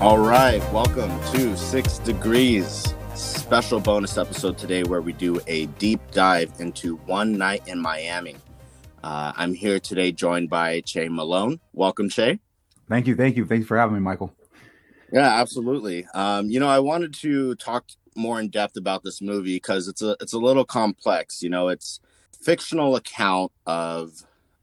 [0.00, 6.00] All right, welcome to Six Degrees special bonus episode today where we do a deep
[6.12, 8.36] dive into One Night in Miami.
[9.02, 11.58] Uh, I'm here today joined by Che Malone.
[11.72, 12.38] Welcome, Che.
[12.88, 14.32] Thank you, thank you, thanks for having me, Michael.
[15.12, 16.06] Yeah, absolutely.
[16.14, 20.00] Um, you know, I wanted to talk more in depth about this movie because it's
[20.00, 21.42] a it's a little complex.
[21.42, 21.98] You know, it's
[22.40, 24.12] fictional account of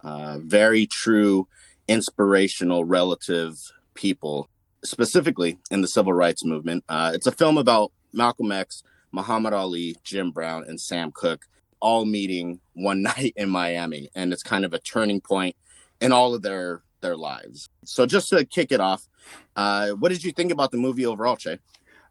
[0.01, 1.49] uh, very true,
[1.89, 3.59] inspirational, relative
[3.95, 4.49] people,
[4.85, 6.83] specifically in the civil rights movement.
[6.87, 11.45] Uh, it's a film about Malcolm X, Muhammad Ali, Jim Brown, and Sam Cooke
[11.79, 15.55] all meeting one night in Miami, and it's kind of a turning point
[16.01, 17.69] in all of their their lives.
[17.83, 19.07] So, just to kick it off,
[19.55, 21.59] uh, what did you think about the movie overall, Che?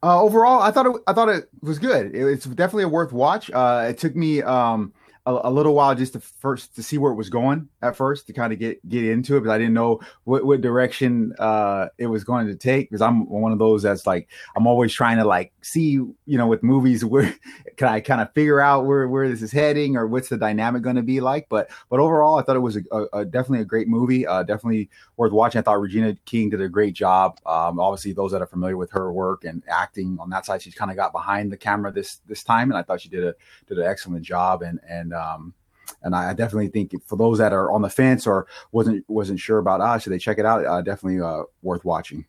[0.02, 1.02] Uh, overall, I thought it.
[1.06, 2.14] I thought it was good.
[2.14, 3.50] It, it's definitely a worth watch.
[3.50, 4.92] Uh, it took me um,
[5.26, 8.26] a, a, little while just to first to see where it was going at first
[8.26, 11.88] to kind of get get into it because I didn't know what, what direction uh,
[11.96, 15.16] it was going to take because I'm one of those that's like I'm always trying
[15.18, 17.34] to like see you know with movies where
[17.76, 20.82] can I kind of figure out where where this is heading or what's the dynamic
[20.82, 23.60] going to be like but but overall I thought it was a, a, a definitely
[23.60, 25.58] a great movie uh, definitely worth watching.
[25.58, 27.38] I thought Regina King did a great job.
[27.46, 30.74] Um, obviously those that are familiar with her work and acting on that side she's
[30.74, 33.34] kind of got behind the camera this this time and I thought she did a
[33.66, 35.54] did an excellent job and and um,
[36.02, 39.58] and I definitely think for those that are on the fence or wasn't wasn't sure
[39.58, 42.24] about ah should they check it out uh, definitely uh, worth watching.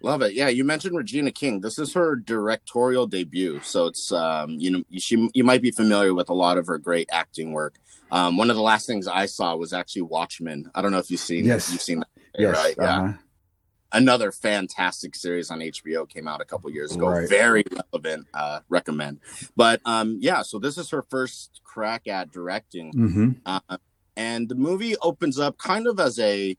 [0.00, 0.34] Love it.
[0.34, 1.60] Yeah, you mentioned Regina King.
[1.60, 6.14] This is her directorial debut, so it's um, you know she you might be familiar
[6.14, 7.74] with a lot of her great acting work.
[8.10, 10.70] Um, one of the last things I saw was actually Watchmen.
[10.74, 11.72] I don't know if you've seen yes.
[11.72, 12.56] you've seen that, yes.
[12.56, 12.78] right?
[12.78, 13.02] Uh-huh.
[13.08, 13.14] Yeah
[13.92, 17.08] another fantastic series on HBO came out a couple years ago.
[17.08, 17.28] Right.
[17.28, 18.26] Very relevant.
[18.34, 19.20] Uh, recommend.
[19.56, 23.30] But um, yeah, so this is her first crack at directing, mm-hmm.
[23.46, 23.76] uh,
[24.16, 26.56] and the movie opens up kind of as a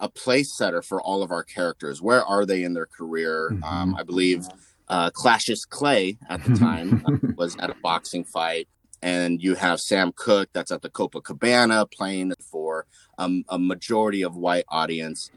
[0.00, 2.02] a place setter for all of our characters.
[2.02, 3.50] Where are they in their career?
[3.52, 3.64] Mm-hmm.
[3.64, 4.46] Um, I believe
[4.88, 8.68] uh, Cassius Clay at the time uh, was at a boxing fight.
[9.02, 12.86] And you have Sam Cooke that's at the Copacabana playing for
[13.18, 15.30] um, a majority of white audience.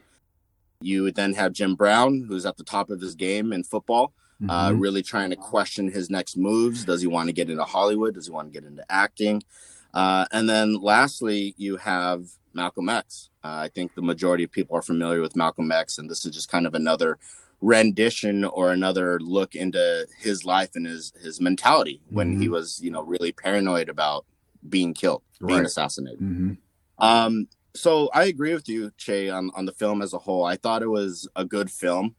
[0.80, 4.12] You would then have Jim Brown, who's at the top of his game in football,
[4.42, 4.50] uh, mm-hmm.
[4.50, 6.84] uh, really trying to question his next moves.
[6.84, 8.14] Does he want to get into Hollywood?
[8.14, 9.42] Does he want to get into acting?
[9.92, 13.30] Uh, and then lastly, you have Malcolm X.
[13.44, 16.34] Uh, I think the majority of people are familiar with Malcolm X, and this is
[16.34, 17.18] just kind of another
[17.60, 22.42] rendition or another look into his life and his his mentality when mm-hmm.
[22.42, 24.24] he was, you know, really paranoid about
[24.68, 25.66] being killed, being right.
[25.66, 26.20] assassinated.
[26.20, 26.52] Mm-hmm.
[27.04, 30.44] Um, so I agree with you, Che, on, on the film as a whole.
[30.44, 32.16] I thought it was a good film.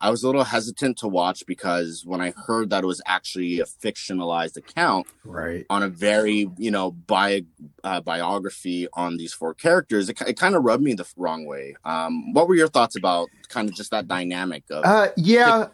[0.00, 3.58] I was a little hesitant to watch because when I heard that it was actually
[3.58, 7.44] a fictionalized account, right, on a very you know bi-
[7.82, 11.74] uh, biography on these four characters, it, it kind of rubbed me the wrong way.
[11.84, 14.84] Um, what were your thoughts about kind of just that dynamic of?
[14.84, 15.66] Uh, yeah,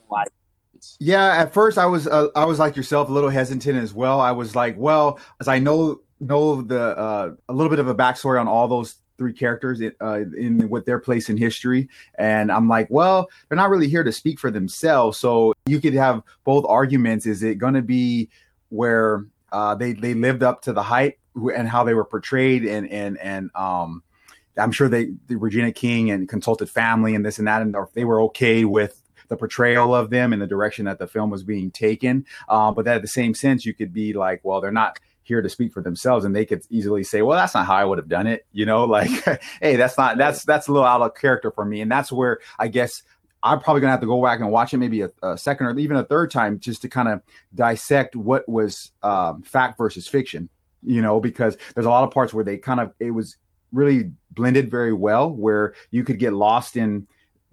[0.98, 1.42] yeah.
[1.42, 4.20] At first, I was uh, I was like yourself, a little hesitant as well.
[4.20, 7.94] I was like, well, as I know know the uh, a little bit of a
[7.94, 11.88] backstory on all those three characters in, uh, in what their place in history.
[12.18, 15.18] And i'm like well they're not really here to speak for themselves.
[15.18, 17.26] So you could have both arguments.
[17.26, 18.30] Is it going to be
[18.68, 21.18] where uh, they they lived up to the hype
[21.54, 24.02] and how they were portrayed and and and um
[24.56, 28.04] i'm sure they the regina king and consulted family and this and that and they
[28.04, 31.70] were okay with the portrayal of them and the direction that the film was being
[31.70, 32.26] taken.
[32.48, 35.48] Uh, but at the same sense you could be like well they're not here to
[35.48, 38.08] speak for themselves and they could easily say well that's not how i would have
[38.08, 39.10] done it you know like
[39.60, 42.38] hey that's not that's that's a little out of character for me and that's where
[42.58, 43.02] i guess
[43.42, 45.78] i'm probably gonna have to go back and watch it maybe a, a second or
[45.78, 47.20] even a third time just to kind of
[47.54, 50.48] dissect what was um, fact versus fiction
[50.82, 53.36] you know because there's a lot of parts where they kind of it was
[53.72, 57.06] really blended very well where you could get lost in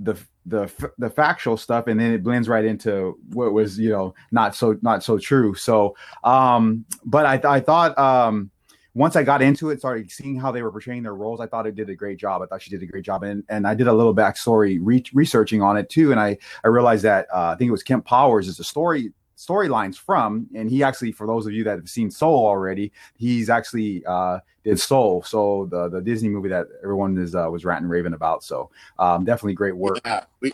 [0.03, 4.13] the the the factual stuff and then it blends right into what was you know
[4.31, 5.53] not so not so true.
[5.53, 8.49] So um but i i thought um
[8.93, 11.67] once i got into it started seeing how they were portraying their roles i thought
[11.67, 12.41] it did a great job.
[12.41, 13.23] I thought she did a great job.
[13.23, 16.11] And and i did a little backstory re- researching on it too.
[16.11, 19.13] And i i realized that uh, i think it was kemp powers is a story
[19.41, 20.47] storylines from.
[20.55, 24.39] And he actually, for those of you that have seen Soul already, he's actually uh,
[24.63, 28.43] did Soul, so the the Disney movie that everyone is uh, was ranting raving about.
[28.43, 29.99] So um, definitely great work.
[30.05, 30.53] Yeah, we,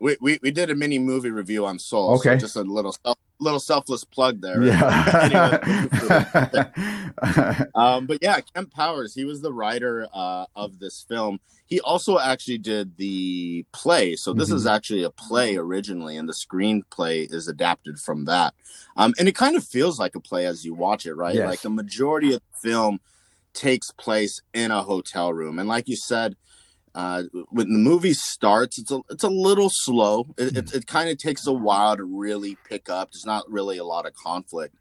[0.00, 2.14] we we we did a mini movie review on Soul.
[2.14, 4.62] Okay, so just a little self, little selfless plug there.
[4.62, 5.68] Yeah.
[7.74, 11.38] um, but yeah, Kemp Powers, he was the writer uh, of this film
[11.70, 14.16] he also actually did the play.
[14.16, 14.56] So this mm-hmm.
[14.56, 18.54] is actually a play originally, and the screenplay is adapted from that.
[18.96, 21.34] Um, and it kind of feels like a play as you watch it, right?
[21.34, 21.48] Yes.
[21.48, 23.00] Like the majority of the film
[23.54, 26.34] takes place in a hotel room, and like you said,
[26.94, 30.26] uh, when the movie starts, it's a it's a little slow.
[30.36, 33.12] It, it, it kind of takes a while to really pick up.
[33.12, 34.74] There's not really a lot of conflict,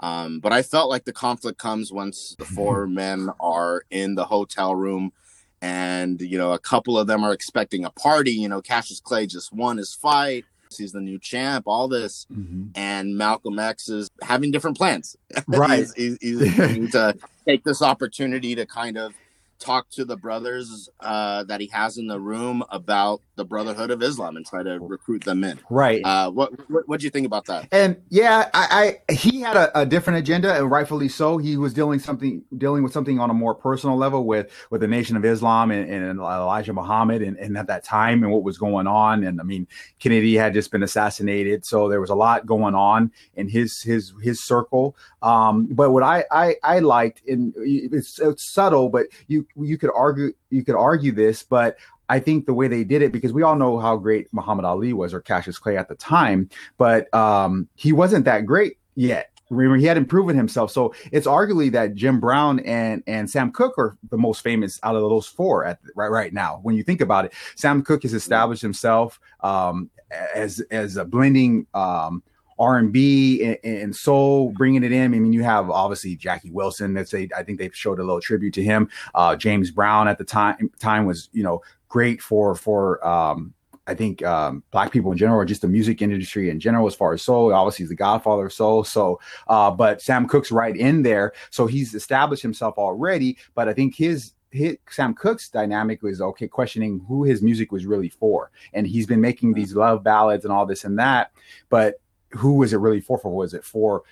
[0.00, 4.24] um, but I felt like the conflict comes once the four men are in the
[4.24, 5.12] hotel room,
[5.60, 8.32] and you know a couple of them are expecting a party.
[8.32, 10.44] You know, Cassius Clay just won his fight.
[10.76, 11.64] He's the new champ.
[11.66, 12.70] All this, mm-hmm.
[12.74, 15.16] and Malcolm X is having different plans.
[15.46, 17.16] Right, he's, he's, he's to
[17.46, 19.14] take this opportunity to kind of
[19.62, 24.02] talk to the brothers uh, that he has in the room about the Brotherhood of
[24.02, 25.58] Islam and try to recruit them in.
[25.70, 26.02] Right.
[26.04, 26.52] Uh, what
[26.86, 27.68] what do you think about that?
[27.72, 31.38] And yeah, I, I he had a, a, different agenda, and rightfully so.
[31.38, 34.88] He was dealing something dealing with something on a more personal level with with the
[34.88, 38.58] Nation of Islam and, and Elijah Muhammad, and, and at that time and what was
[38.58, 39.24] going on.
[39.24, 39.66] And I mean,
[39.98, 44.12] Kennedy had just been assassinated, so there was a lot going on in his his
[44.22, 44.96] his circle.
[45.22, 49.90] Um, but what I I, I liked, and it's, it's subtle, but you you could
[49.94, 51.76] argue you could argue this, but
[52.08, 54.92] I think the way they did it, because we all know how great Muhammad Ali
[54.92, 59.30] was or Cassius Clay at the time, but um, he wasn't that great yet.
[59.48, 60.70] Remember, he hadn't proven himself.
[60.70, 64.94] So it's arguably that Jim Brown and and Sam Cooke are the most famous out
[64.94, 66.60] of those four at right right now.
[66.62, 69.90] When you think about it, Sam Cooke has established himself um,
[70.34, 72.22] as as a blending um,
[72.58, 75.14] R and B and soul, bringing it in.
[75.14, 76.94] I mean, you have obviously Jackie Wilson.
[76.94, 78.88] That's a, I think they showed a little tribute to him.
[79.14, 83.54] Uh, James Brown at the time time was you know great for for um,
[83.86, 86.94] I think um, black people in general, or just the music industry in general, as
[86.94, 87.52] far as soul.
[87.52, 88.84] Obviously, he's the godfather of soul.
[88.84, 93.38] So, uh, but Sam Cooke's right in there, so he's established himself already.
[93.54, 97.86] But I think his his, Sam Cooke's dynamic was okay, questioning who his music was
[97.86, 98.50] really for.
[98.72, 101.32] And he's been making these love ballads and all this and that,
[101.68, 102.00] but
[102.32, 103.18] who was it really for?
[103.18, 104.02] For was it for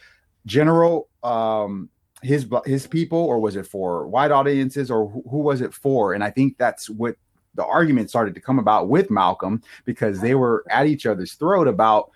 [0.47, 1.89] general um,
[2.23, 6.15] his his people, or was it for white audiences, or who, who was it for?
[6.15, 7.17] And I think that's what
[7.55, 11.67] the argument started to come about with Malcolm because they were at each other's throat
[11.67, 12.11] about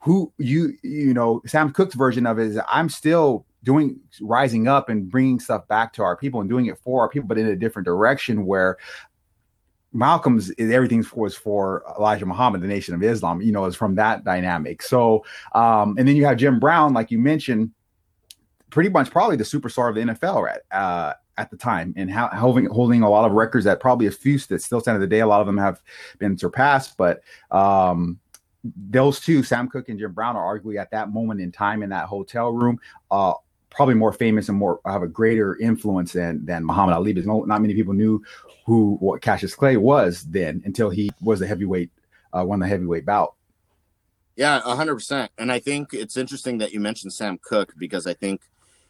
[0.00, 4.88] who you you know Sam Cooke's version of it is I'm still doing rising up
[4.90, 7.46] and bringing stuff back to our people and doing it for our people, but in
[7.46, 8.76] a different direction where
[9.94, 14.24] Malcolm's everything was for Elijah Muhammad, the Nation of Islam, you know, is from that
[14.24, 14.82] dynamic.
[14.82, 15.24] So,
[15.54, 17.70] um, and then you have Jim Brown, like you mentioned,
[18.70, 22.34] pretty much probably the superstar of the NFL at uh, at the time, and ha-
[22.34, 25.06] holding holding a lot of records that probably a few that still stand to the
[25.06, 25.20] day.
[25.20, 25.80] A lot of them have
[26.18, 28.18] been surpassed, but um,
[28.64, 31.90] those two, Sam Cooke and Jim Brown, are arguably at that moment in time in
[31.90, 32.80] that hotel room.
[33.10, 33.34] Uh,
[33.74, 37.60] probably more famous and more have a greater influence than than Muhammad Ali because not
[37.60, 38.22] many people knew
[38.66, 41.90] who what Cassius Clay was then until he was the heavyweight
[42.32, 43.34] uh, won the heavyweight bout.
[44.36, 45.30] Yeah, a hundred percent.
[45.38, 48.40] And I think it's interesting that you mentioned Sam Cooke because I think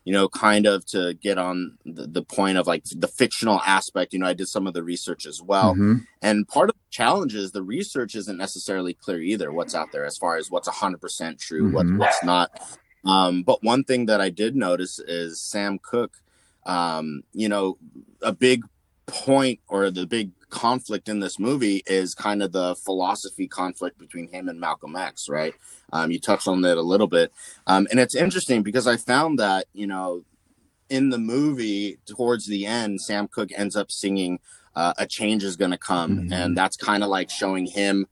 [0.05, 4.13] you know, kind of to get on the, the, point of like the fictional aspect,
[4.13, 5.73] you know, I did some of the research as well.
[5.73, 5.95] Mm-hmm.
[6.21, 10.05] And part of the challenge is the research isn't necessarily clear either, what's out there
[10.05, 11.75] as far as what's 100% true, mm-hmm.
[11.75, 12.51] what, what's not.
[13.05, 16.21] Um, but one thing that I did notice is Sam Cooke.
[16.67, 17.79] um, you know,
[18.23, 18.65] a big
[19.07, 24.29] point or the big conflict in this movie is kind of the philosophy conflict between
[24.29, 25.55] him and Malcolm X, right?
[25.93, 27.33] Um, you touched on that a little bit.
[27.67, 30.25] Um, and it's interesting because I found that, you know,
[30.89, 34.39] in the movie towards the end, Sam Cooke ends up singing
[34.77, 36.19] uh, A Change is Gonna Come.
[36.19, 36.33] Mm-hmm.
[36.33, 38.07] And that's kind of like showing him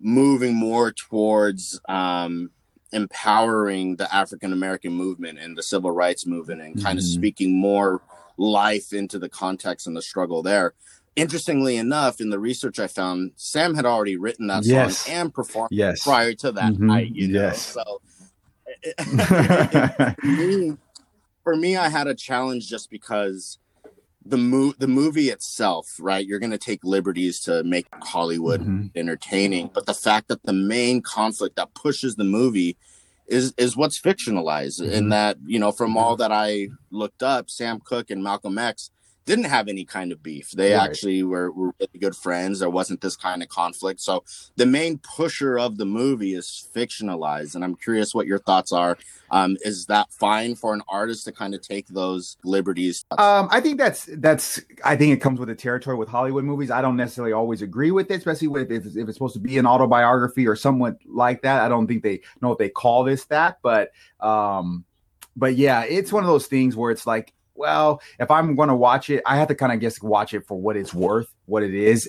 [0.00, 2.50] moving more towards um,
[2.94, 7.14] empowering the African American movement and the civil rights movement and kind of mm-hmm.
[7.14, 8.00] speaking more
[8.36, 10.74] life into the context and the struggle there.
[11.16, 14.98] Interestingly enough, in the research I found, Sam had already written that yes.
[14.98, 16.02] song and performed yes.
[16.02, 16.86] prior to that mm-hmm.
[16.86, 17.14] night.
[17.14, 17.40] You know?
[17.42, 17.74] Yes.
[17.74, 18.00] So
[20.22, 20.76] me,
[21.42, 23.58] for me, I had a challenge just because
[24.24, 26.26] the mo- the movie itself, right?
[26.26, 28.86] You're going to take liberties to make Hollywood mm-hmm.
[28.94, 32.76] entertaining, but the fact that the main conflict that pushes the movie
[33.26, 34.92] is is what's fictionalized, mm-hmm.
[34.92, 38.90] in that you know, from all that I looked up, Sam Cooke and Malcolm X
[39.26, 40.50] didn't have any kind of beef.
[40.50, 40.82] They right.
[40.82, 42.58] actually were, were really good friends.
[42.58, 44.00] There wasn't this kind of conflict.
[44.00, 44.24] So
[44.56, 47.54] the main pusher of the movie is fictionalized.
[47.54, 48.98] And I'm curious what your thoughts are.
[49.30, 53.04] Um, is that fine for an artist to kind of take those liberties?
[53.12, 56.70] Um, I think that's that's I think it comes with the territory with Hollywood movies.
[56.70, 59.40] I don't necessarily always agree with it, especially with if it's, if it's supposed to
[59.40, 61.62] be an autobiography or somewhat like that.
[61.62, 63.90] I don't think they know if they call this that, but
[64.20, 64.84] um,
[65.34, 68.74] but yeah, it's one of those things where it's like well, if I'm going to
[68.74, 71.62] watch it, I have to kind of guess watch it for what it's worth, what
[71.62, 72.08] it is,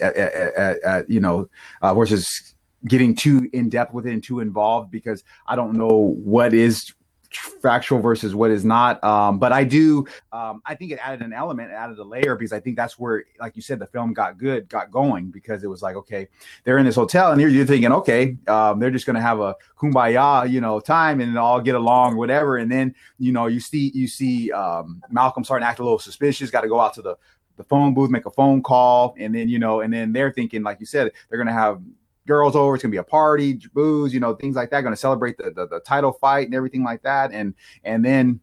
[1.08, 1.50] you know,
[1.82, 2.56] uh, versus
[2.88, 6.94] getting too in depth with it and too involved because I don't know what is
[7.40, 9.04] factual versus what is not.
[9.04, 12.54] Um, but I do, um, I think it added an element, added a layer because
[12.54, 15.68] I think that's where, like you said, the film got good, got going because it
[15.68, 16.28] was like, okay,
[16.64, 19.56] they're in this hotel and you're, thinking, okay, um, they're just going to have a
[19.78, 22.58] kumbaya, you know, time and all get along, whatever.
[22.58, 26.00] And then, you know, you see, you see um, Malcolm starting to act a little
[26.00, 27.18] suspicious, got to go out to the,
[27.58, 29.16] the phone booth, make a phone call.
[29.18, 31.82] And then, you know, and then they're thinking, like you said, they're going to have
[32.28, 32.76] girls over.
[32.76, 34.82] It's gonna be a party, booze, you know, things like that.
[34.82, 37.32] To celebrate the, the, the title fight and everything like that.
[37.32, 37.54] And
[37.84, 38.40] and then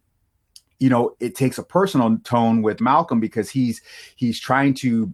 [0.79, 3.81] you know it takes a personal tone with Malcolm because he's
[4.15, 5.13] he's trying to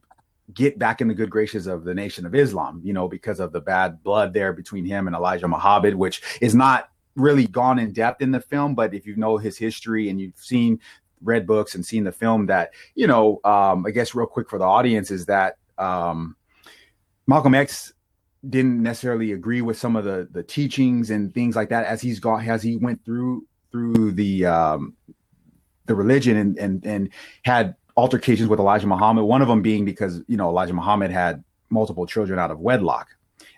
[0.53, 2.81] get back in the good graces of the Nation of Islam.
[2.83, 6.55] You know because of the bad blood there between him and Elijah Muhammad, which is
[6.55, 8.75] not really gone in depth in the film.
[8.75, 10.79] But if you know his history and you've seen
[11.21, 14.57] read books and seen the film, that you know, um, I guess real quick for
[14.57, 16.35] the audience is that um,
[17.27, 17.93] Malcolm X
[18.47, 22.19] didn't necessarily agree with some of the the teachings and things like that as he's
[22.19, 24.93] gone as he went through through the um
[25.85, 27.09] the religion and and and
[27.43, 29.25] had altercations with Elijah Muhammad.
[29.25, 33.09] One of them being because you know Elijah Muhammad had multiple children out of wedlock,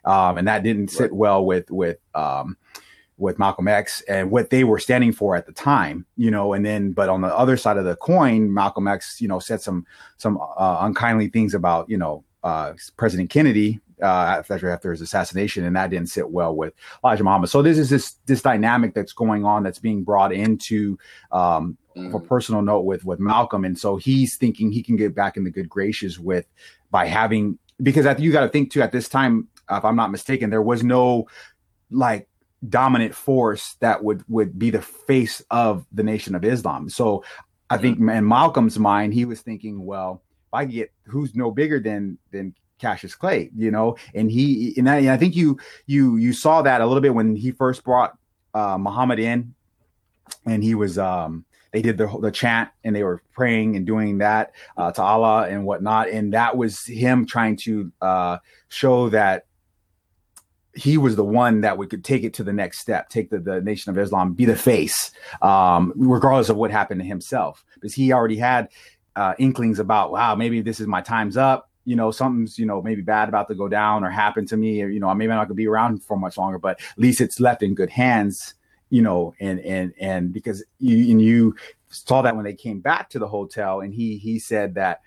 [0.05, 2.57] um, and that didn't sit well with with um,
[3.17, 6.05] with Malcolm X and what they were standing for at the time.
[6.17, 9.27] You know, and then but on the other side of the coin, Malcolm X, you
[9.27, 9.85] know, said some
[10.17, 15.63] some uh, unkindly things about you know uh, President Kennedy uh, after after his assassination,
[15.63, 17.49] and that didn't sit well with Elijah Muhammad.
[17.49, 20.97] So this is this this dynamic that's going on that's being brought into
[21.31, 22.11] um, mm.
[22.11, 25.43] for personal note with with Malcolm, and so he's thinking he can get back in
[25.43, 26.45] the good graces with
[26.89, 30.11] by having because I, you got to think too at this time, if I'm not
[30.11, 31.27] mistaken, there was no
[31.89, 32.27] like
[32.67, 36.89] dominant force that would would be the face of the Nation of Islam.
[36.89, 37.23] So
[37.69, 41.79] I think in Malcolm's mind, he was thinking, well, if I get who's no bigger
[41.79, 46.17] than than Cassius Clay, you know, and he and I, and I, think you you
[46.17, 48.17] you saw that a little bit when he first brought
[48.53, 49.53] uh, Muhammad in,
[50.45, 54.17] and he was um they did the the chant and they were praying and doing
[54.17, 59.45] that uh, to Allah and whatnot, and that was him trying to uh, show that
[60.73, 63.39] he was the one that we could take it to the next step, take the,
[63.39, 65.11] the Nation of Islam, be the face,
[65.41, 68.69] um, regardless of what happened to himself, because he already had
[69.17, 72.81] uh, inklings about, wow, maybe this is my time's up you know something's you know
[72.81, 75.37] maybe bad about to go down or happen to me or you know maybe I'm
[75.37, 78.55] not gonna be around for much longer but at least it's left in good hands
[78.89, 81.55] you know and and and because you and you
[81.89, 85.01] saw that when they came back to the hotel and he he said that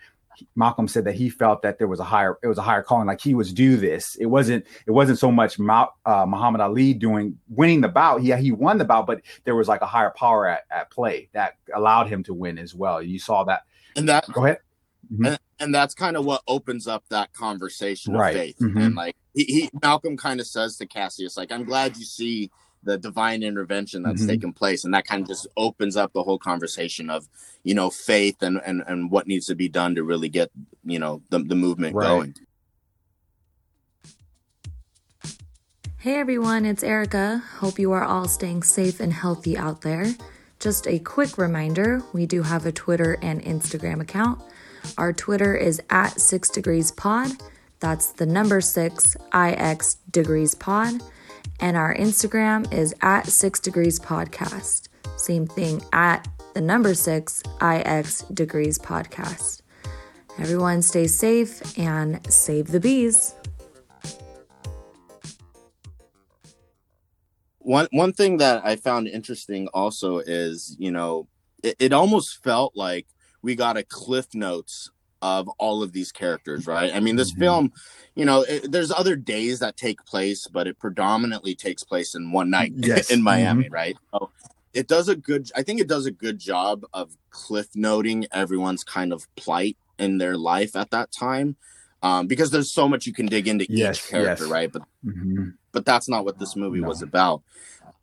[0.56, 3.06] Malcolm said that he felt that there was a higher it was a higher calling
[3.06, 4.16] like he was due this.
[4.16, 8.24] It wasn't it wasn't so much Ma, uh, Muhammad Ali doing winning the bout.
[8.24, 11.28] Yeah he won the bout but there was like a higher power at, at play
[11.34, 13.00] that allowed him to win as well.
[13.00, 13.62] You saw that.
[13.96, 14.58] And that go ahead
[15.12, 15.26] Mm-hmm.
[15.26, 18.30] And, and, that's kind of what opens up that conversation right.
[18.30, 18.58] of faith.
[18.58, 18.78] Mm-hmm.
[18.78, 22.50] And like he, he Malcolm kind of says to Cassius, like, I'm glad you see
[22.82, 24.30] the divine intervention that's mm-hmm.
[24.30, 24.84] taken place.
[24.84, 27.26] And that kind of just opens up the whole conversation of,
[27.62, 30.50] you know, faith and, and, and what needs to be done to really get,
[30.84, 32.06] you know, the, the movement right.
[32.06, 32.34] going.
[35.98, 37.42] Hey everyone, it's Erica.
[37.60, 40.14] Hope you are all staying safe and healthy out there.
[40.60, 44.42] Just a quick reminder we do have a Twitter and Instagram account.
[44.98, 47.30] Our Twitter is at 6 degrees pod.
[47.80, 51.02] That's the number 6 IX degrees pod.
[51.60, 54.88] And our Instagram is at 6 degrees podcast.
[55.16, 59.62] Same thing at the number 6 IX degrees podcast.
[60.38, 63.34] Everyone stay safe and save the bees.
[67.58, 71.28] One one thing that I found interesting also is, you know,
[71.62, 73.06] it, it almost felt like
[73.44, 76.94] we got a cliff notes of all of these characters, right?
[76.94, 77.40] I mean, this mm-hmm.
[77.40, 77.72] film,
[78.14, 82.32] you know, it, there's other days that take place, but it predominantly takes place in
[82.32, 83.10] one night yes.
[83.10, 83.72] in Miami, mm-hmm.
[83.72, 83.96] right?
[84.12, 84.30] So
[84.72, 88.82] it does a good, I think it does a good job of cliff noting everyone's
[88.82, 91.56] kind of plight in their life at that time.
[92.02, 94.52] Um, because there's so much you can dig into yes, each character, yes.
[94.52, 94.70] right?
[94.70, 95.50] But mm-hmm.
[95.72, 96.88] but that's not what this movie no.
[96.88, 97.42] was about.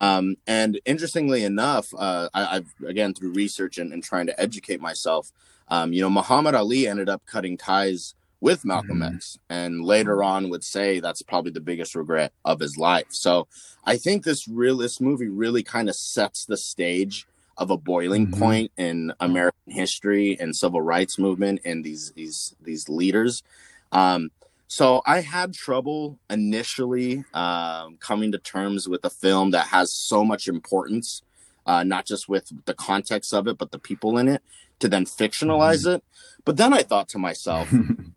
[0.02, 4.82] Um, and interestingly enough, uh, I, have again through research and, and, trying to educate
[4.82, 5.32] myself,
[5.68, 9.16] um, you know, Muhammad Ali ended up cutting ties with Malcolm mm-hmm.
[9.16, 13.06] X, and later on would say that's probably the biggest regret of his life.
[13.10, 13.48] So
[13.86, 18.26] I think this real this movie really kind of sets the stage of a boiling
[18.26, 18.40] mm-hmm.
[18.40, 23.44] point in American history and civil rights movement and these these these leaders.
[23.92, 24.32] Um,
[24.72, 30.24] so I had trouble initially um, coming to terms with a film that has so
[30.24, 31.24] much importance,
[31.66, 34.42] uh, not just with the context of it, but the people in it,
[34.80, 35.96] to then fictionalize mm-hmm.
[35.96, 36.04] it.
[36.46, 37.70] But then I thought to myself,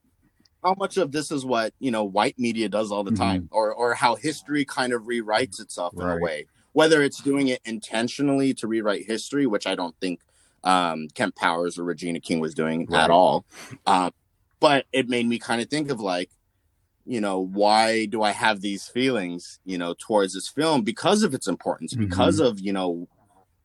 [0.64, 3.54] how much of this is what you know white media does all the time, mm-hmm.
[3.56, 6.12] or or how history kind of rewrites itself right.
[6.12, 10.20] in a way, whether it's doing it intentionally to rewrite history, which I don't think
[10.62, 13.02] um, Kemp Powers or Regina King was doing right.
[13.02, 13.44] at all.
[13.86, 14.12] Um,
[14.60, 16.30] but it made me kind of think of like,
[17.06, 21.34] you know, why do I have these feelings, you know, towards this film because of
[21.34, 22.04] its importance, mm-hmm.
[22.04, 23.08] because of, you know,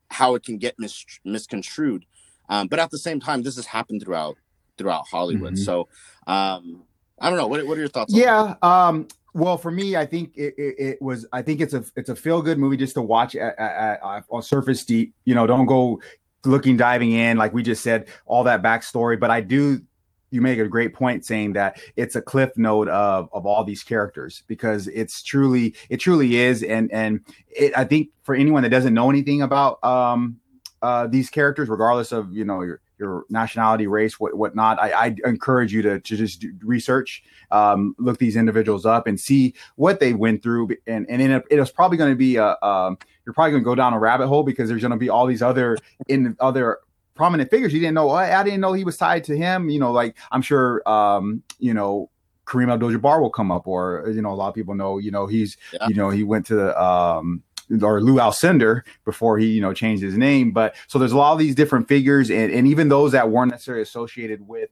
[0.08, 2.04] how it can get mis- misconstrued.
[2.48, 4.36] Um, but at the same time, this has happened throughout
[4.76, 5.54] throughout Hollywood.
[5.54, 5.62] Mm-hmm.
[5.62, 5.88] So
[6.26, 6.82] um,
[7.20, 7.46] I don't know.
[7.46, 8.14] What, what are your thoughts?
[8.14, 8.54] Yeah.
[8.62, 11.26] Um, well, for me, I think it, it, it, was.
[11.32, 14.24] I think it's a it's a feel good movie just to watch at, at, at,
[14.30, 15.14] on surface deep.
[15.24, 16.00] You know, don't go
[16.44, 19.20] looking diving in like we just said all that backstory.
[19.20, 19.82] But I do.
[20.30, 23.82] You make a great point saying that it's a cliff note of of all these
[23.82, 28.70] characters because it's truly it truly is and and it, I think for anyone that
[28.70, 30.38] doesn't know anything about um
[30.82, 34.78] uh these characters, regardless of you know your your nationality, race, what whatnot.
[34.78, 39.54] I, I encourage you to, to just research, um, look these individuals up, and see
[39.76, 40.68] what they went through.
[40.86, 43.62] And and in a, it was probably going to be a um, you're probably going
[43.62, 46.36] to go down a rabbit hole because there's going to be all these other in
[46.38, 46.78] other
[47.20, 48.08] prominent figures you didn't know.
[48.08, 49.68] I, I didn't know he was tied to him.
[49.68, 52.08] You know, like I'm sure um, you know
[52.46, 55.26] Kareem Abdul-Jabbar will come up, or you know, a lot of people know, you know,
[55.26, 55.86] he's, yeah.
[55.86, 57.42] you know, he went to um,
[57.82, 60.50] or Lou Alcindor before he, you know, changed his name.
[60.50, 63.50] But so there's a lot of these different figures, and, and even those that weren't
[63.50, 64.70] necessarily associated with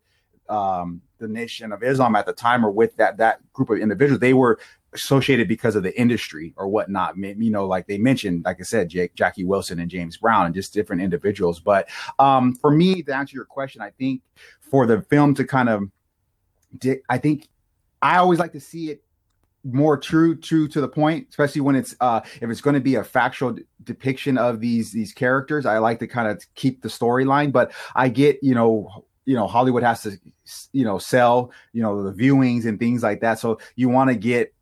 [0.49, 4.21] um, the nation of Islam at the time or with that that group of individuals,
[4.21, 4.59] they were
[4.93, 7.17] associated because of the industry or whatnot.
[7.17, 10.55] You know, like they mentioned, like I said, Jake, Jackie Wilson and James Brown, and
[10.55, 11.61] just different individuals.
[11.61, 14.23] But um, for me, to answer your question, I think
[14.61, 15.83] for the film to kind of,
[17.09, 17.49] I think
[18.03, 19.03] I always like to see it
[19.65, 22.95] more true true to the point especially when it's uh if it's going to be
[22.95, 26.89] a factual d- depiction of these these characters i like to kind of keep the
[26.89, 30.17] storyline but i get you know you know hollywood has to
[30.73, 34.17] you know sell you know the viewings and things like that so you want to
[34.17, 34.55] get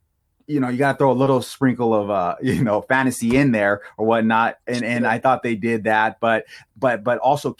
[0.46, 3.52] you know you got to throw a little sprinkle of uh you know fantasy in
[3.52, 6.44] there or whatnot and and i thought they did that but
[6.76, 7.56] but but also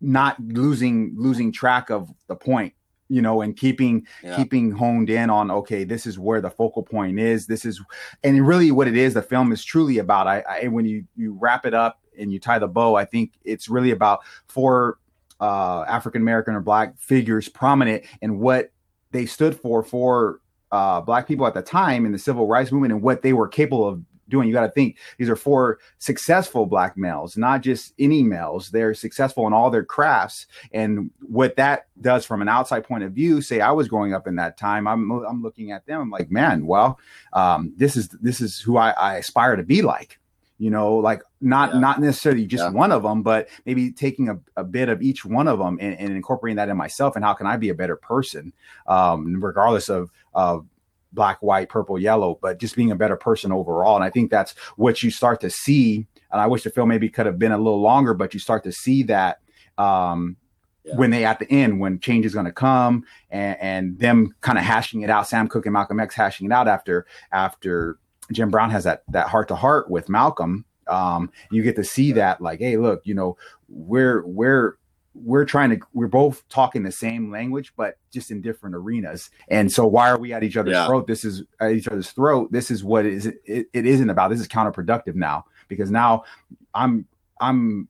[0.00, 2.74] not losing losing track of the point
[3.08, 4.36] you know, and keeping yeah.
[4.36, 7.46] keeping honed in on okay, this is where the focal point is.
[7.46, 7.80] This is,
[8.22, 9.14] and really what it is.
[9.14, 10.26] The film is truly about.
[10.26, 13.32] I, I when you you wrap it up and you tie the bow, I think
[13.44, 14.98] it's really about four
[15.40, 18.72] uh, African American or Black figures prominent and what
[19.10, 20.40] they stood for for
[20.74, 23.46] uh, Black people at the time in the civil rights movement and what they were
[23.46, 24.48] capable of doing.
[24.48, 28.70] You got to think these are four successful black males, not just any males.
[28.70, 30.46] They're successful in all their crafts.
[30.72, 34.26] And what that does from an outside point of view, say I was growing up
[34.26, 36.98] in that time, I'm I'm looking at them, I'm like, man, well,
[37.34, 40.18] um, this is this is who I, I aspire to be like
[40.58, 41.80] you know like not yeah.
[41.80, 42.70] not necessarily just yeah.
[42.70, 45.98] one of them but maybe taking a, a bit of each one of them and,
[45.98, 48.52] and, incorporating that in myself and how can i be a better person
[48.86, 50.66] um, regardless of of
[51.14, 53.94] black, white, purple, yellow, but just being a better person overall.
[53.94, 56.06] And I think that's what you start to see.
[56.30, 58.64] And I wish the film maybe could have been a little longer, but you start
[58.64, 59.38] to see that
[59.78, 60.36] um,
[60.84, 60.96] yeah.
[60.96, 64.58] when they at the end when change is going to come and, and them kind
[64.58, 65.28] of hashing it out.
[65.28, 67.98] Sam Cooke and Malcolm X hashing it out after after
[68.32, 70.64] Jim Brown has that that heart to heart with Malcolm.
[70.86, 73.36] Um, you get to see that like, hey, look, you know,
[73.68, 74.76] we're we're
[75.14, 79.30] we're trying to we're both talking the same language but just in different arenas.
[79.48, 80.86] And so why are we at each other's yeah.
[80.86, 81.06] throat?
[81.06, 82.50] This is at each other's throat.
[82.50, 84.30] This is what it is it, it isn't about.
[84.30, 85.44] This is counterproductive now.
[85.68, 86.24] Because now
[86.74, 87.06] i'm
[87.40, 87.88] i'm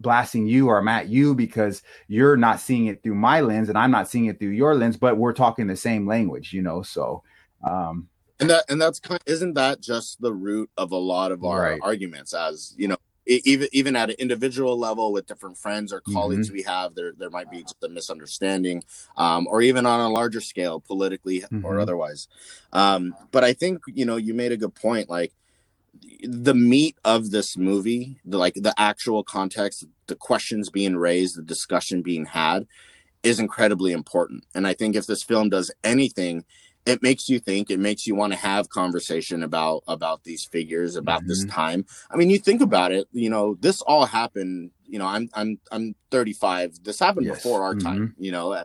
[0.00, 3.78] blasting you or i'm at you because you're not seeing it through my lens and
[3.78, 6.82] i'm not seeing it through your lens but we're talking the same language you know?
[6.82, 7.22] So
[7.66, 8.08] um
[8.40, 11.44] and that and that's kind of, isn't that just the root of a lot of
[11.44, 11.80] our right.
[11.82, 12.96] arguments as you know
[13.26, 16.56] even even at an individual level with different friends or colleagues mm-hmm.
[16.56, 18.82] we have there there might be just a misunderstanding
[19.16, 21.64] um, or even on a larger scale politically mm-hmm.
[21.64, 22.28] or otherwise
[22.72, 25.32] um, but i think you know you made a good point like
[26.22, 31.42] the meat of this movie the like the actual context the questions being raised the
[31.42, 32.66] discussion being had
[33.22, 36.44] is incredibly important and i think if this film does anything
[36.86, 40.96] it makes you think it makes you want to have conversation about about these figures
[40.96, 41.28] about mm-hmm.
[41.28, 45.06] this time i mean you think about it you know this all happened you know
[45.06, 47.36] i'm i'm i'm 35 this happened yes.
[47.36, 47.86] before our mm-hmm.
[47.86, 48.62] time you know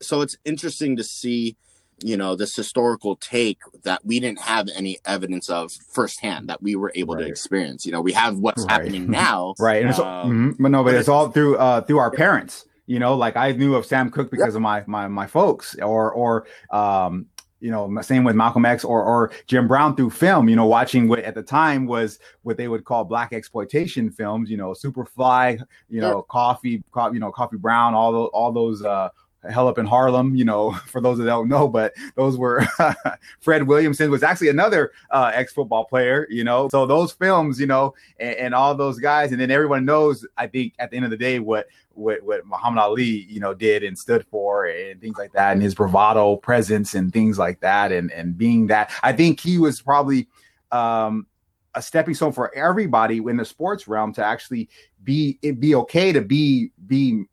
[0.00, 1.56] so it's interesting to see
[2.00, 6.76] you know this historical take that we didn't have any evidence of firsthand that we
[6.76, 7.24] were able right.
[7.24, 8.72] to experience you know we have what's right.
[8.72, 10.62] happening now right and um, mm-hmm.
[10.62, 13.74] but no but it's all through uh through our parents you know, like I knew
[13.74, 17.26] of Sam Cooke because of my my my folks, or or um,
[17.60, 20.48] you know, same with Malcolm X or or Jim Brown through film.
[20.48, 24.50] You know, watching what at the time was what they would call black exploitation films.
[24.50, 28.82] You know, Superfly, you know, Coffy, co- you know, Coffee Brown, all those all those
[28.82, 29.10] uh,
[29.48, 32.66] Hell Up in Harlem, you know, for those that don't know, but those were
[33.40, 36.68] Fred Williamson was actually another uh, ex football player, you know.
[36.70, 40.48] So those films, you know, and, and, all those guys, and then everyone knows, I
[40.48, 43.84] think, at the end of the day, what what what Muhammad Ali, you know, did
[43.84, 47.92] and stood for, and things like that, and his bravado presence and things like that,
[47.92, 50.28] and and being that, I think he was probably.
[50.70, 51.26] Um,
[51.74, 54.68] a stepping stone for everybody in the sports realm to actually
[55.04, 57.24] be be okay to be be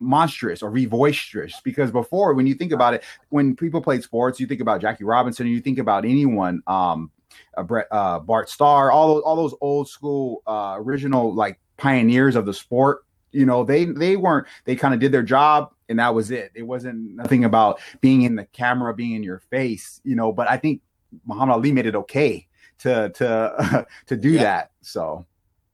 [0.00, 4.40] monstrous or be boisterous because before when you think about it when people played sports
[4.40, 7.10] you think about jackie robinson and you think about anyone um
[7.56, 12.34] uh, Brett, uh, bart starr all those all those old school uh original like pioneers
[12.34, 15.98] of the sport you know they they weren't they kind of did their job and
[15.98, 16.52] that was it.
[16.54, 20.48] It wasn't nothing about being in the camera being in your face you know but
[20.48, 20.80] i think
[21.26, 22.46] muhammad ali made it okay
[22.78, 24.42] to to uh, to do yeah.
[24.42, 25.26] that so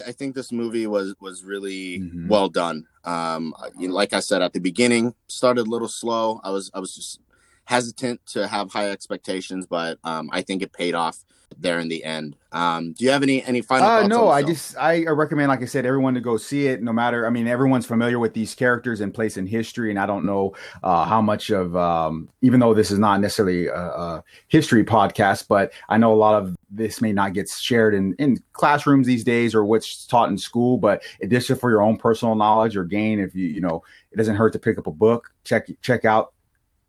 [0.05, 2.29] I think this movie was was really mm-hmm.
[2.29, 2.87] well done.
[3.05, 6.41] Um, you know, like I said at the beginning, started a little slow.
[6.45, 7.21] I was I was just
[7.65, 11.25] hesitant to have high expectations, but um, I think it paid off
[11.59, 12.37] there in the end.
[12.53, 13.87] Um, do you have any any final?
[13.87, 16.83] Uh, no, I just I recommend, like I said, everyone to go see it.
[16.83, 20.07] No matter, I mean, everyone's familiar with these characters and place in history, and I
[20.07, 24.25] don't know uh, how much of, um, even though this is not necessarily a, a,
[24.49, 28.39] history podcast, but I know a lot of this may not get shared in in
[28.53, 30.79] classrooms these days or what's taught in school.
[30.79, 33.83] But it just for your own personal knowledge or gain, if you you know,
[34.13, 36.33] it doesn't hurt to pick up a book, check check out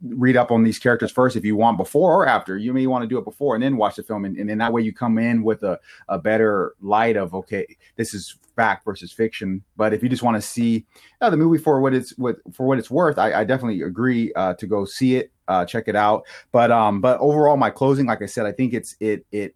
[0.01, 2.57] read up on these characters first if you want before or after.
[2.57, 4.59] You may want to do it before and then watch the film and, and then
[4.59, 8.85] that way you come in with a, a better light of okay this is fact
[8.85, 9.63] versus fiction.
[9.75, 10.85] But if you just want to see
[11.21, 14.31] uh, the movie for what it's what for what it's worth i, I definitely agree
[14.33, 16.25] uh, to go see it uh, check it out.
[16.51, 19.55] But um but overall my closing like i said i think it's it it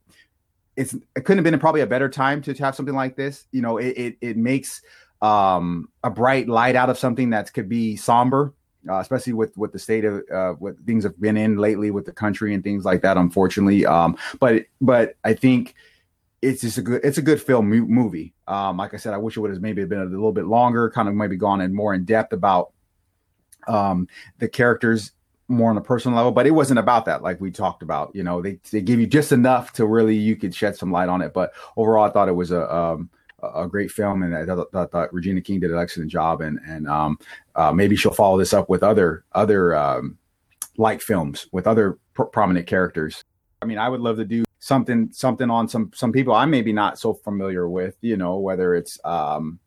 [0.75, 3.45] it's it couldn't have been probably a better time to have something like this.
[3.51, 4.81] You know it it, it makes
[5.21, 8.53] um a bright light out of something that could be somber
[8.89, 12.05] uh, especially with with the state of uh, what things have been in lately with
[12.05, 13.17] the country and things like that.
[13.17, 15.75] Unfortunately, um, but but I think
[16.41, 18.33] it's just a good it's a good film movie.
[18.47, 20.89] Um, like I said, I wish it would have maybe been a little bit longer,
[20.89, 22.71] kind of maybe gone in more in depth about
[23.67, 24.07] um,
[24.39, 25.11] the characters
[25.47, 27.21] more on a personal level, but it wasn't about that.
[27.21, 30.35] Like we talked about, you know, they they give you just enough to really you
[30.35, 31.33] could shed some light on it.
[31.33, 33.09] But overall, I thought it was a um,
[33.55, 36.59] a great film, and I thought, thought, thought, Regina King did an excellent job, and
[36.67, 37.19] and um,
[37.55, 40.17] uh, maybe she'll follow this up with other other um,
[40.77, 43.23] like films with other pr- prominent characters.
[43.61, 46.71] I mean, I would love to do something something on some some people I'm maybe
[46.71, 49.59] not so familiar with, you know, whether it's um,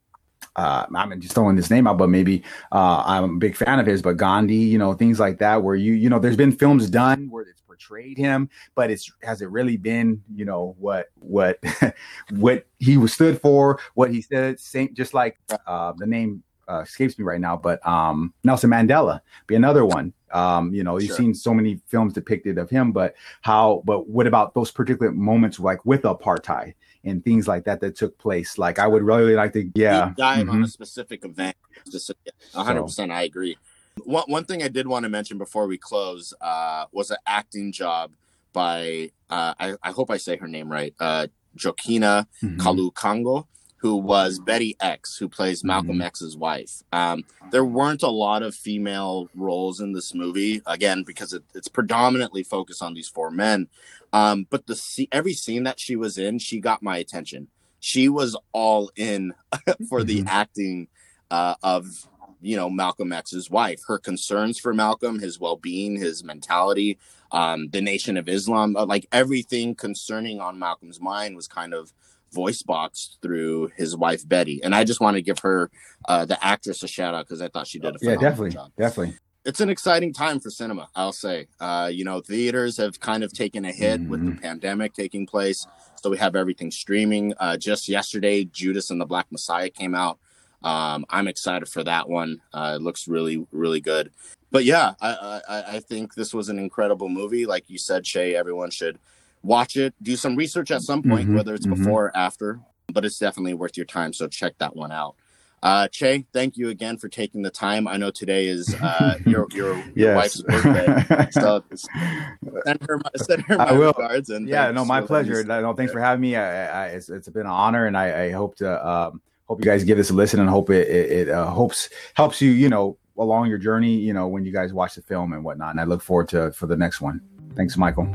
[0.57, 3.87] uh, I'm just throwing this name out, but maybe uh, I'm a big fan of
[3.87, 6.89] his, but Gandhi, you know, things like that, where you, you know, there's been films
[6.89, 11.59] done where it's portrayed him, but it's has it really been, you know, what what
[12.31, 16.81] what he was stood for, what he said, same, just like uh, the name uh,
[16.81, 20.13] escapes me right now, but um, Nelson Mandela be another one.
[20.33, 21.17] Um, you know, you've sure.
[21.17, 23.83] seen so many films depicted of him, but how?
[23.85, 28.19] But what about those particular moments, like with apartheid and things like that that took
[28.19, 28.59] place?
[28.59, 30.51] Like, I would really like to, yeah, dive mm-hmm.
[30.51, 31.57] on a specific event.
[31.89, 32.11] Just
[32.53, 32.81] 100.
[32.81, 33.57] So, percent I agree.
[34.03, 37.73] One one thing I did want to mention before we close uh, was an acting
[37.73, 38.13] job
[38.53, 41.29] by uh, I, I hope I say her name right, uh,
[41.63, 42.61] Joaquina mm-hmm.
[42.61, 46.03] Kalukango, who was Betty X, who plays Malcolm mm-hmm.
[46.03, 46.83] X's wife.
[46.93, 51.69] Um, there weren't a lot of female roles in this movie, again because it, it's
[51.69, 53.69] predominantly focused on these four men.
[54.13, 57.49] Um, but the every scene that she was in, she got my attention.
[57.79, 59.35] She was all in
[59.89, 60.29] for the mm-hmm.
[60.29, 60.89] acting
[61.31, 62.09] uh, of
[62.45, 63.81] you know Malcolm X's wife.
[63.87, 66.99] Her concerns for Malcolm, his well-being, his mentality,
[67.33, 71.93] um, the Nation of Islam, uh, like everything concerning on Malcolm's mind was kind of
[72.33, 74.61] voice boxed through his wife Betty.
[74.63, 75.71] And I just want to give her
[76.07, 78.73] uh, the actress a shout out because I thought she did a yeah, definitely, job.
[78.77, 79.17] definitely.
[79.45, 81.49] It's an exciting time for cinema, I'll say.
[81.61, 84.11] Uh, you know, theaters have kind of taken a hit mm-hmm.
[84.11, 84.41] with the mm-hmm.
[84.41, 85.67] pandemic taking place,
[86.01, 87.35] so we have everything streaming.
[87.39, 90.19] Uh, just yesterday, Judas and the Black Messiah came out.
[90.65, 92.41] Um, I'm excited for that one.
[92.53, 94.11] Uh, it looks really, really good.
[94.51, 97.45] But yeah, I, I, I think this was an incredible movie.
[97.45, 98.99] Like you said, Che, everyone should
[99.43, 101.83] watch it, do some research at some point, mm-hmm, whether it's mm-hmm.
[101.83, 102.61] before or after.
[102.91, 104.15] But it's definitely worth your time.
[104.15, 105.17] So check that one out.
[105.63, 107.89] Uh, che, thank you again for taking the time.
[107.89, 113.43] I know today is uh, your your, your wife's birthday, so send her my, send
[113.43, 113.95] her my I will.
[113.97, 114.29] regards.
[114.29, 115.43] And yeah, no, my pleasure.
[115.43, 116.37] No, thanks for having me.
[116.37, 118.87] I, I, it's, it's been an honor, and I, I hope to.
[118.87, 121.89] Um, hope you guys give this a listen and hope it it, it uh, hopes
[122.15, 125.33] helps you you know along your journey you know when you guys watch the film
[125.33, 127.21] and whatnot and i look forward to for the next one
[127.55, 128.09] thanks michael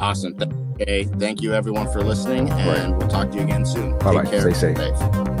[0.00, 0.36] awesome
[0.74, 2.98] okay thank you everyone for listening and right.
[2.98, 4.76] we'll talk to you again soon bye bye stay safe.
[4.76, 5.34] safe.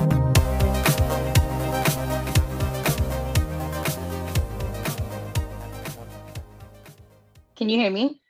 [7.56, 8.20] Can you hear me?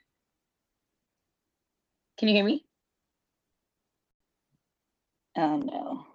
[2.19, 2.65] Can you hear me?
[5.37, 6.07] Oh no.